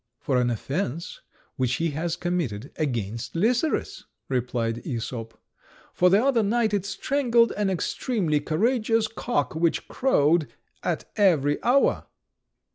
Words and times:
"For 0.19 0.41
an 0.41 0.49
offence 0.49 1.21
which 1.57 1.75
he 1.75 1.91
has 1.91 2.15
committed 2.15 2.71
against 2.75 3.35
Lycerus," 3.35 4.05
replied 4.29 4.77
Æsop; 4.77 5.33
"for 5.93 6.09
the 6.09 6.23
other 6.25 6.41
night 6.41 6.73
it 6.73 6.87
strangled 6.87 7.51
an 7.51 7.69
extremely 7.69 8.39
courageous 8.39 9.07
cock 9.07 9.53
which 9.53 9.87
crowed 9.87 10.47
at 10.81 11.05
every 11.17 11.63
hour." 11.63 12.07